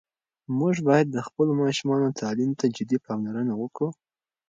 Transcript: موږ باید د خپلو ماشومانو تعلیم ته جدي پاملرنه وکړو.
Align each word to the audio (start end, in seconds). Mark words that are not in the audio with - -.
موږ 0.59 0.75
باید 0.89 1.07
د 1.11 1.17
خپلو 1.27 1.51
ماشومانو 1.63 2.15
تعلیم 2.21 2.51
ته 2.59 2.65
جدي 2.75 2.97
پاملرنه 3.05 3.53
وکړو. 3.61 3.89